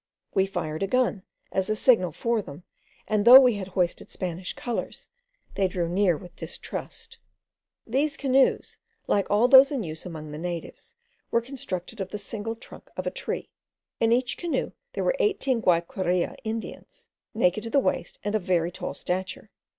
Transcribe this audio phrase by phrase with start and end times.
[0.33, 1.21] We fired a gun
[1.51, 2.63] as a signal for them,
[3.07, 5.09] and though we had hoisted Spanish colours,
[5.53, 7.19] they drew near with distrust.
[7.85, 10.95] These canoes, like all those in use among the natives,
[11.29, 13.51] were constructed of the single trunk of a tree.
[13.99, 18.71] In each canoe there were eighteen Guayqueria Indians, naked to the waist, and of very
[18.71, 19.51] tall stature.